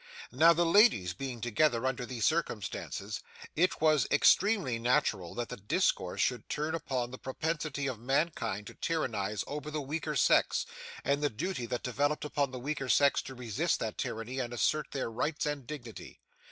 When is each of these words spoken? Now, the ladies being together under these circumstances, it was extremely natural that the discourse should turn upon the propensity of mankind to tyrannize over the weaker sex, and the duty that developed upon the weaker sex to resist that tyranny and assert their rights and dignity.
Now, 0.31 0.51
the 0.51 0.65
ladies 0.65 1.13
being 1.13 1.41
together 1.41 1.85
under 1.85 2.07
these 2.07 2.25
circumstances, 2.25 3.21
it 3.55 3.79
was 3.79 4.07
extremely 4.09 4.79
natural 4.79 5.35
that 5.35 5.49
the 5.49 5.57
discourse 5.57 6.19
should 6.19 6.49
turn 6.49 6.73
upon 6.73 7.11
the 7.11 7.19
propensity 7.19 7.85
of 7.85 7.99
mankind 7.99 8.65
to 8.65 8.73
tyrannize 8.73 9.43
over 9.45 9.69
the 9.69 9.79
weaker 9.79 10.15
sex, 10.15 10.65
and 11.03 11.21
the 11.21 11.29
duty 11.29 11.67
that 11.67 11.83
developed 11.83 12.25
upon 12.25 12.49
the 12.49 12.57
weaker 12.57 12.89
sex 12.89 13.21
to 13.21 13.35
resist 13.35 13.79
that 13.81 13.99
tyranny 13.99 14.39
and 14.39 14.53
assert 14.55 14.89
their 14.89 15.11
rights 15.11 15.45
and 15.45 15.67
dignity. 15.67 16.19